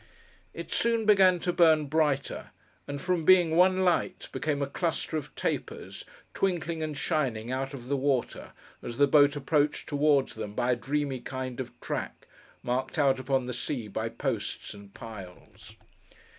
[0.55, 2.49] It soon began to burn brighter;
[2.87, 7.87] and from being one light became a cluster of tapers, twinkling and shining out of
[7.87, 12.25] the water, as the boat approached towards them by a dreamy kind of track,
[12.63, 15.75] marked out upon the sea by posts and piles.